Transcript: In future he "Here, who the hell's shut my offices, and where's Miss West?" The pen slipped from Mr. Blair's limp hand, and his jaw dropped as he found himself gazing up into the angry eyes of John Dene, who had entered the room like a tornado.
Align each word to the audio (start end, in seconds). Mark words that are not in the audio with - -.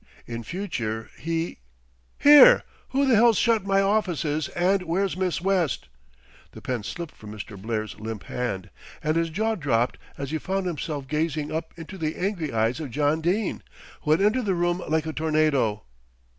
In 0.25 0.41
future 0.41 1.11
he 1.19 1.59
"Here, 2.17 2.63
who 2.89 3.05
the 3.05 3.13
hell's 3.13 3.37
shut 3.37 3.67
my 3.67 3.83
offices, 3.83 4.47
and 4.47 4.81
where's 4.81 5.15
Miss 5.15 5.41
West?" 5.41 5.89
The 6.53 6.59
pen 6.61 6.81
slipped 6.81 7.15
from 7.15 7.31
Mr. 7.31 7.55
Blair's 7.55 7.99
limp 7.99 8.23
hand, 8.23 8.71
and 9.03 9.15
his 9.15 9.29
jaw 9.29 9.53
dropped 9.53 9.99
as 10.17 10.31
he 10.31 10.39
found 10.39 10.65
himself 10.65 11.07
gazing 11.07 11.51
up 11.51 11.71
into 11.77 11.99
the 11.99 12.15
angry 12.15 12.51
eyes 12.51 12.79
of 12.79 12.89
John 12.89 13.21
Dene, 13.21 13.61
who 14.01 14.09
had 14.09 14.21
entered 14.21 14.45
the 14.45 14.55
room 14.55 14.81
like 14.89 15.05
a 15.05 15.13
tornado. 15.13 15.83